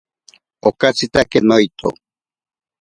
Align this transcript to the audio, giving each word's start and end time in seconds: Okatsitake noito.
Okatsitake 0.67 1.39
noito. 1.47 1.87